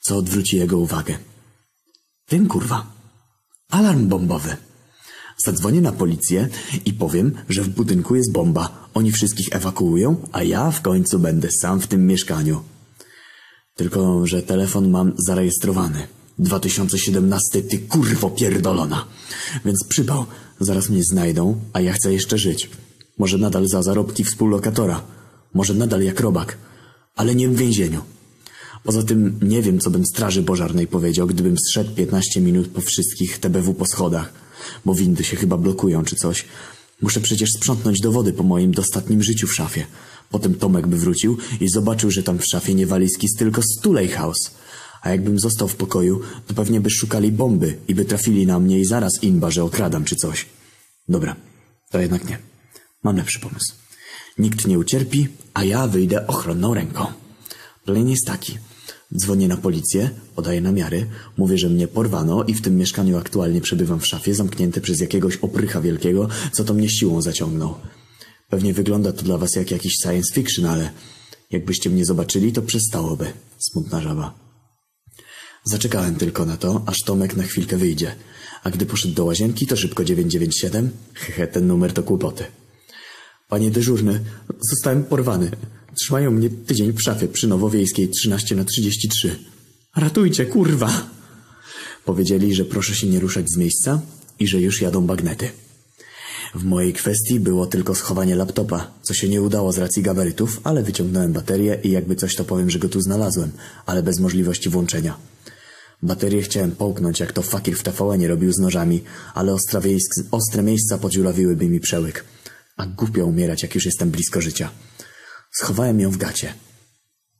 [0.00, 1.18] Co odwróci jego uwagę.
[2.26, 2.86] Tym kurwa.
[3.70, 4.56] Alarm bombowy.
[5.44, 6.48] Zadzwonię na policję
[6.84, 8.88] i powiem, że w budynku jest bomba.
[8.94, 12.62] Oni wszystkich ewakuują, a ja w końcu będę sam w tym mieszkaniu.
[13.74, 16.06] Tylko, że telefon mam zarejestrowany.
[16.38, 19.04] 2017, ty kurwo pierdolona.
[19.64, 20.26] Więc przypał,
[20.60, 22.70] zaraz mnie znajdą, a ja chcę jeszcze żyć.
[23.18, 25.02] Może nadal za zarobki współlokatora.
[25.54, 26.58] Może nadal jak robak.
[27.16, 28.02] Ale nie w więzieniu.
[28.84, 33.38] Poza tym nie wiem, co bym straży pożarnej powiedział, gdybym zszedł 15 minut po wszystkich
[33.38, 34.32] TBW po schodach.
[34.84, 36.44] Bo windy się chyba blokują czy coś.
[37.02, 39.86] Muszę przecież sprzątnąć dowody po moim dostatnim życiu w szafie.
[40.30, 44.50] Potem Tomek by wrócił i zobaczył, że tam w szafie nie walizki, tylko Stulej House.
[45.02, 48.80] A jakbym został w pokoju, to pewnie by szukali bomby i by trafili na mnie
[48.80, 50.46] i zaraz inba, że okradam czy coś.
[51.08, 51.36] Dobra,
[51.90, 52.38] to jednak nie.
[53.02, 53.74] Mam lepszy pomysł.
[54.38, 57.06] Nikt nie ucierpi, a ja wyjdę ochronną ręką.
[57.84, 58.58] Plan jest taki.
[59.16, 64.00] Dzwonię na policję, podaję namiary, mówię, że mnie porwano i w tym mieszkaniu aktualnie przebywam
[64.00, 67.74] w szafie, zamknięte przez jakiegoś oprycha wielkiego, co to mnie siłą zaciągnął.
[68.48, 70.90] Pewnie wygląda to dla was jak jakiś science fiction, ale
[71.50, 73.32] jakbyście mnie zobaczyli, to przestałoby.
[73.58, 74.51] Smutna żaba.
[75.64, 78.14] Zaczekałem tylko na to, aż Tomek na chwilkę wyjdzie.
[78.64, 80.90] A gdy poszedł do łazienki, to szybko 997.
[81.14, 82.44] Hehe, ten numer to kłopoty.
[83.48, 84.20] Panie dyżurny,
[84.70, 85.50] zostałem porwany.
[85.94, 89.38] Trzymają mnie tydzień w szafie przy Nowowiejskiej 13 na 33.
[89.96, 91.10] Ratujcie, kurwa!
[92.04, 94.00] Powiedzieli, że proszę się nie ruszać z miejsca
[94.38, 95.50] i że już jadą bagnety.
[96.54, 100.82] W mojej kwestii było tylko schowanie laptopa, co się nie udało z racji gabarytów, ale
[100.82, 103.50] wyciągnąłem baterię i jakby coś to powiem, że go tu znalazłem,
[103.86, 105.31] ale bez możliwości włączenia.
[106.02, 109.02] Baterię chciałem połknąć, jak to fakir w TVN robił z nożami,
[109.34, 109.56] ale
[110.30, 112.24] ostre miejsca podziulawiłyby mi przełyk.
[112.76, 114.70] A głupio umierać, jak już jestem blisko życia.
[115.52, 116.54] Schowałem ją w gacie.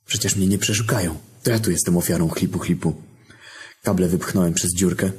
[0.05, 1.17] Przecież mnie nie przeszukają.
[1.43, 2.95] To ja tu jestem ofiarą chlipu chlipu.
[3.83, 5.11] Kable wypchnąłem przez dziurkę,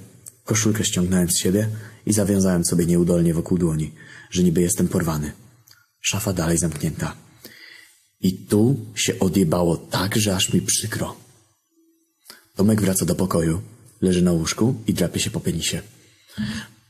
[0.45, 1.69] koszulkę ściągnąłem z siebie
[2.07, 3.95] i zawiązałem sobie nieudolnie wokół dłoni,
[4.31, 5.33] że niby jestem porwany.
[6.01, 7.17] Szafa dalej zamknięta.
[8.21, 11.24] I tu się odjebało tak, że aż mi przykro.
[12.57, 13.61] Tomek wraca do pokoju,
[14.03, 15.81] leży na łóżku i drapie się po penisie.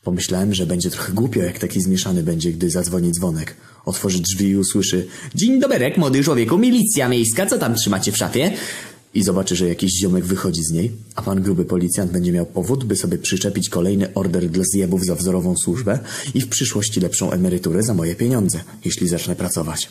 [0.02, 3.56] Pomyślałem, że będzie trochę głupio, jak taki zmieszany będzie, gdy zadzwoni dzwonek.
[3.84, 8.52] Otworzy drzwi i usłyszy Dzień doberek, młody człowieku, milicja miejska, co tam trzymacie w szafie?
[9.14, 12.84] I zobaczy, że jakiś ziomek wychodzi z niej, a pan gruby policjant będzie miał powód,
[12.84, 15.98] by sobie przyczepić kolejny order dla zjebów za wzorową służbę
[16.34, 19.88] i w przyszłości lepszą emeryturę za moje pieniądze, jeśli zacznę pracować.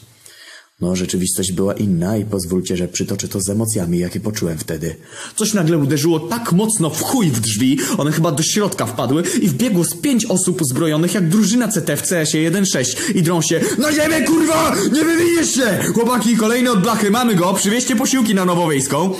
[0.81, 4.95] No, rzeczywistość była inna i pozwólcie, że przytoczę to z emocjami, jakie poczułem wtedy.
[5.36, 9.47] Coś nagle uderzyło tak mocno w chuj w drzwi, one chyba do środka wpadły i
[9.47, 13.93] wbiegło z pięć osób uzbrojonych jak drużyna CT w CS-ie 1.6 i drą się Na
[13.93, 14.75] ziemię, kurwa!
[14.93, 15.79] Nie wywiniesz się!
[15.93, 19.13] Chłopaki, kolejne od blachy, mamy go, przywieźcie posiłki na Nowowiejską.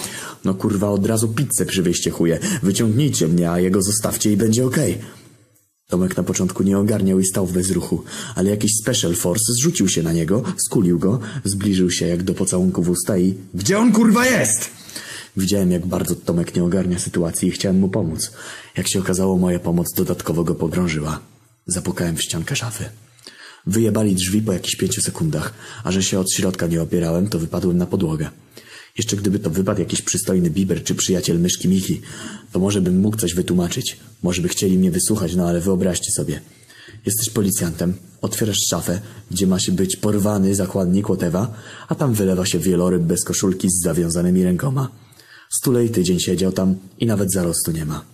[0.45, 2.39] No kurwa, od razu pizzę przywieźcie chuje.
[2.63, 4.91] Wyciągnijcie mnie, a jego zostawcie i będzie okej.
[4.91, 5.22] Okay.
[5.93, 8.03] Tomek na początku nie ogarniał i stał w bezruchu,
[8.36, 12.84] ale jakiś special force zrzucił się na niego, skulił go, zbliżył się jak do pocałunku
[12.84, 13.34] w usta i...
[13.53, 14.69] Gdzie on kurwa jest?
[15.38, 18.32] Widziałem, jak bardzo Tomek nie ogarnia sytuacji i chciałem mu pomóc.
[18.77, 21.19] Jak się okazało, moja pomoc dodatkowo go pogrążyła.
[21.67, 22.84] Zapukałem w ściankę szafy.
[23.67, 25.53] Wyjebali drzwi po jakichś pięciu sekundach,
[25.84, 28.29] a że się od środka nie opierałem, to wypadłem na podłogę.
[28.97, 32.01] Jeszcze gdyby to wypadł jakiś przystojny biber czy przyjaciel myszki Miki,
[32.51, 33.97] to może bym mógł coś wytłumaczyć.
[34.23, 36.41] Może by chcieli mnie wysłuchać, no ale wyobraźcie sobie.
[37.06, 39.01] Jesteś policjantem, otwierasz szafę,
[39.32, 41.53] gdzie ma się być porwany zakładnik Łotewa,
[41.88, 44.89] a tam wylewa się wieloryb bez koszulki z zawiązanymi rękoma.
[45.51, 48.06] Stulej tydzień siedział tam i nawet zarostu nie ma.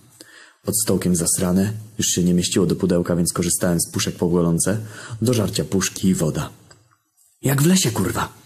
[0.64, 4.54] Pod stołkiem zasrane, już się nie mieściło do pudełka, więc korzystałem z puszek po
[5.22, 6.50] do żarcia puszki i woda.
[7.42, 8.39] Jak w lesie, kurwa!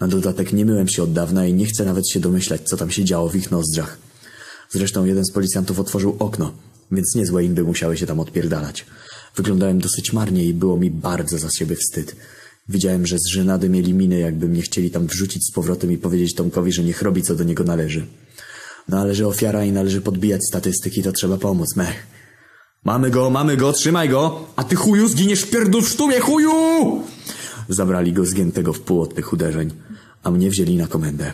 [0.00, 2.90] Na dodatek nie myłem się od dawna i nie chcę nawet się domyślać, co tam
[2.90, 3.98] się działo w ich nozdrzach.
[4.70, 6.52] Zresztą jeden z policjantów otworzył okno,
[6.92, 8.86] więc niezłe imby musiały się tam odpierdalać.
[9.36, 12.16] Wyglądałem dosyć marnie i było mi bardzo za siebie wstyd.
[12.68, 16.34] Widziałem, że z żenady mieli miny, jakby mnie chcieli tam wrzucić z powrotem i powiedzieć
[16.34, 18.06] Tomkowi, że niech robi, co do niego należy.
[18.88, 22.06] No ale że ofiara i należy podbijać statystyki, to trzeba pomóc, mech.
[22.84, 24.46] Mamy go, mamy go, trzymaj go!
[24.56, 26.52] A ty chuju zginiesz w pierdol w sztumie, chuju!
[27.68, 29.70] Zabrali go zgiętego w pół od tych uderzeń,
[30.26, 31.32] a mnie wzięli na komendę.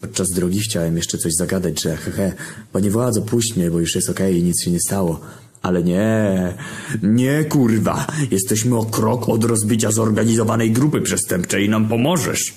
[0.00, 2.32] Podczas drogi chciałem jeszcze coś zagadać, że hehe,
[2.72, 5.20] panie władzo, puść mnie, bo już jest okej i nic się nie stało.
[5.62, 6.54] Ale nie,
[7.02, 12.54] nie kurwa, jesteśmy o krok od rozbicia zorganizowanej grupy przestępczej i nam pomożesz.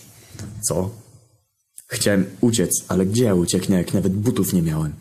[0.67, 0.89] Co?
[1.87, 4.93] Chciałem uciec, ale gdzie ja ucieknę, jak nawet butów nie miałem?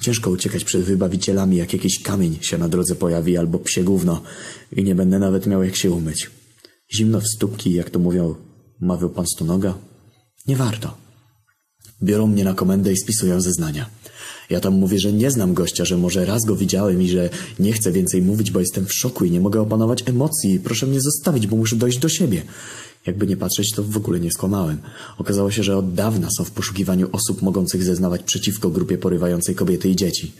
[0.00, 4.22] Ciężko uciekać przed wybawicielami, jak jakiś kamień się na drodze pojawi, albo psie gówno
[4.72, 6.30] i nie będę nawet miał jak się umyć.
[6.94, 8.34] Zimno w stópki, jak to mówią,
[8.80, 9.74] mawiał pan Stonoga?
[10.48, 10.96] Nie warto.
[12.02, 13.90] Biorą mnie na komendę i spisują zeznania.
[14.50, 17.72] Ja tam mówię, że nie znam gościa, że może raz go widziałem i że nie
[17.72, 20.60] chcę więcej mówić, bo jestem w szoku i nie mogę opanować emocji.
[20.60, 22.42] Proszę mnie zostawić, bo muszę dojść do siebie.
[23.06, 24.78] Jakby nie patrzeć, to w ogóle nie skłamałem.
[25.18, 29.88] Okazało się, że od dawna są w poszukiwaniu osób mogących zeznawać przeciwko grupie porywającej kobiety
[29.88, 30.32] i dzieci.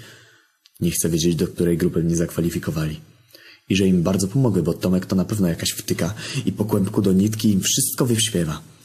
[0.81, 3.01] Nie chcę wiedzieć, do której grupy mnie zakwalifikowali.
[3.69, 6.14] I że im bardzo pomogę, bo Tomek to na pewno jakaś wtyka
[6.47, 8.76] i po kłębku do nitki im wszystko wyśpiewa.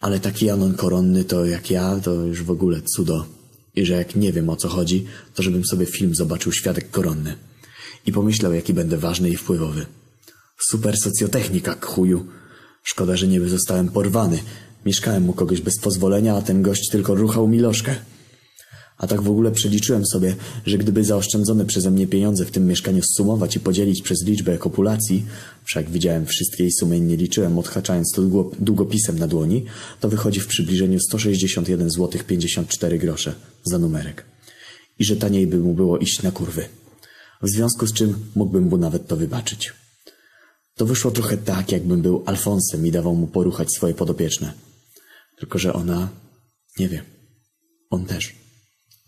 [0.00, 3.26] Ale taki Anon koronny to jak ja, to już w ogóle cudo.
[3.74, 7.34] I że jak nie wiem o co chodzi, to żebym sobie film zobaczył Świadek Koronny.
[8.06, 9.86] I pomyślał, jaki będę ważny i wpływowy.
[10.58, 12.26] Super socjotechnika, chuju.
[12.82, 14.38] Szkoda, że nie zostałem porwany.
[14.86, 17.96] Mieszkałem u kogoś bez pozwolenia, a ten gość tylko ruchał mi lożkę.
[18.98, 23.02] A tak w ogóle przeliczyłem sobie, że gdyby zaoszczędzone przeze mnie pieniądze w tym mieszkaniu
[23.02, 25.26] zsumować i podzielić przez liczbę kopulacji,
[25.64, 29.64] wszak widziałem wszystkie i sumy nie liczyłem, odhaczając to długo- długopisem na dłoni,
[30.00, 33.34] to wychodzi w przybliżeniu 161 zł 54 grosze
[33.64, 34.24] za numerek.
[34.98, 36.64] I że taniej by mu było iść na kurwy.
[37.42, 39.72] W związku z czym mógłbym mu nawet to wybaczyć.
[40.74, 44.52] To wyszło trochę tak, jakbym był Alfonsem i dawał mu poruchać swoje podopieczne.
[45.38, 46.08] Tylko, że ona...
[46.78, 47.04] nie wiem.
[47.90, 48.37] On też.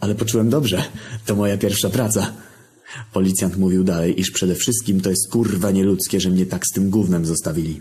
[0.00, 0.84] Ale poczułem dobrze.
[1.26, 2.32] To moja pierwsza praca.
[3.12, 6.90] Policjant mówił dalej, iż przede wszystkim to jest kurwa nieludzkie, że mnie tak z tym
[6.90, 7.80] gównem zostawili.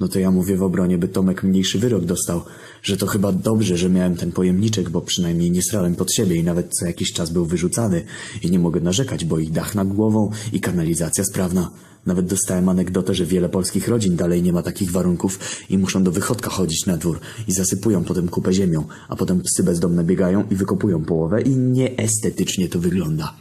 [0.00, 2.42] No to ja mówię w obronie, by Tomek mniejszy wyrok dostał,
[2.82, 6.44] że to chyba dobrze, że miałem ten pojemniczek, bo przynajmniej nie srałem pod siebie i
[6.44, 8.04] nawet co jakiś czas był wyrzucany
[8.42, 11.70] i nie mogę narzekać, bo i dach nad głową i kanalizacja sprawna.
[12.06, 15.38] Nawet dostałem anegdotę, że wiele polskich rodzin dalej nie ma takich warunków
[15.70, 19.62] i muszą do wychodka chodzić na dwór i zasypują potem kupę ziemią, a potem psy
[19.62, 23.34] bezdomne biegają i wykopują połowę i nieestetycznie to wygląda.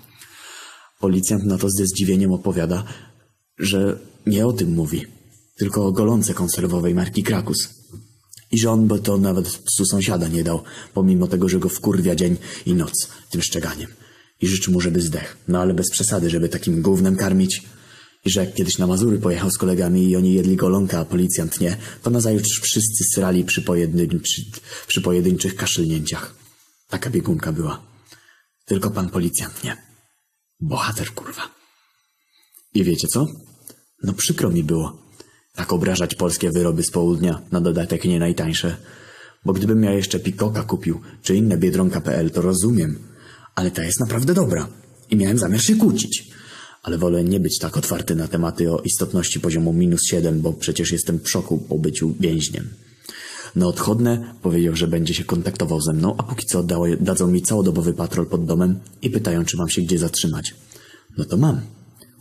[1.00, 2.84] Policjant na to ze zdziwieniem opowiada,
[3.60, 5.06] że nie o tym mówi,
[5.58, 7.70] tylko o golące konserwowej marki Krakus.
[8.52, 12.16] I że on by to nawet psu sąsiada nie dał, pomimo tego, że go wkurwia
[12.16, 13.90] dzień i noc tym szczeganiem.
[14.42, 17.64] I życzy mu, żeby zdech, no ale bez przesady, żeby takim gównem karmić.
[18.26, 21.60] I że jak kiedyś na Mazury pojechał z kolegami i oni jedli golonka, a policjant
[21.62, 23.64] nie, to nazajutrz wszyscy srali przy,
[24.88, 26.36] przy pojedynczych kaszlnięciach.
[26.90, 27.82] Taka biegunka była.
[28.66, 29.78] Tylko pan policjant nie.
[30.60, 31.42] Bohater, kurwa.
[32.74, 33.28] I wiecie co?
[34.04, 35.06] No przykro mi było.
[35.56, 38.78] Tak obrażać polskie wyroby z południa, na dodatek nie najtańsze.
[39.46, 43.00] Bo gdybym ja jeszcze Pikoka kupił, czy inne Biedronka.pl, to rozumiem.
[43.56, 44.68] Ale ta jest naprawdę dobra.
[45.10, 46.35] I miałem zamiar się kłócić.
[46.86, 50.92] Ale wolę nie być tak otwarty na tematy o istotności poziomu minus 7, bo przecież
[50.92, 52.70] jestem w szoku po byciu więźniem.
[53.56, 57.42] Na odchodne powiedział, że będzie się kontaktował ze mną, a póki co dało, dadzą mi
[57.42, 60.56] całodobowy patrol pod domem i pytają, czy mam się gdzie zatrzymać.
[61.18, 61.62] No to mam.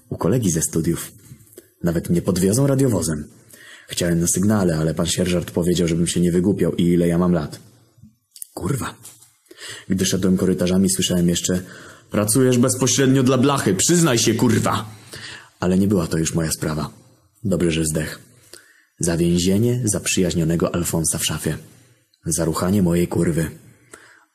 [0.09, 1.13] U kolegi ze studiów.
[1.83, 3.25] Nawet mnie podwiozą radiowozem.
[3.89, 7.33] Chciałem na sygnale, ale pan sierżant powiedział, żebym się nie wygłupiał i ile ja mam
[7.33, 7.61] lat.
[8.55, 8.95] Kurwa.
[9.89, 11.63] Gdy szedłem korytarzami, słyszałem jeszcze
[12.15, 14.85] Pracujesz bezpośrednio dla blachy, przyznaj się, kurwa!
[15.61, 16.91] Ale nie była to już moja sprawa.
[17.45, 18.19] Dobrze, że zdech.
[18.99, 21.57] Za więzienie zaprzyjaźnionego Alfonsa w szafie.
[22.27, 23.51] Za ruchanie mojej kurwy.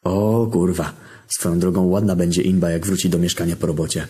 [0.04, 0.94] O, kurwa.
[1.28, 4.08] Swoją drogą ładna będzie inba, jak wróci do mieszkania po robocie.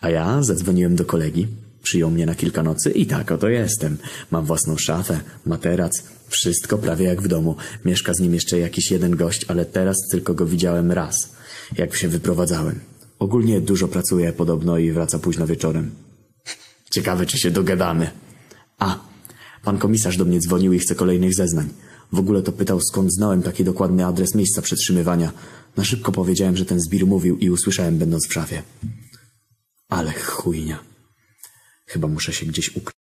[0.00, 1.48] A ja zadzwoniłem do kolegi
[1.82, 3.96] Przyjął mnie na kilka nocy i tak oto jestem.
[4.30, 7.56] Mam własną szafę, materac, wszystko prawie jak w domu.
[7.84, 11.32] Mieszka z nim jeszcze jakiś jeden gość, ale teraz tylko go widziałem raz,
[11.78, 12.80] jak się wyprowadzałem.
[13.18, 15.90] Ogólnie dużo pracuje podobno i wraca późno wieczorem.
[16.90, 18.10] Ciekawe, czy się dogadamy.
[18.78, 18.98] A,
[19.64, 21.68] pan komisarz do mnie dzwonił i chce kolejnych zeznań.
[22.12, 25.32] W ogóle to pytał, skąd znałem taki dokładny adres miejsca przetrzymywania.
[25.76, 28.62] Na szybko powiedziałem, że ten zbir mówił i usłyszałem będąc w szafie.
[29.88, 30.78] Ale chujnia.
[31.86, 32.99] Chyba muszę się gdzieś ukryć.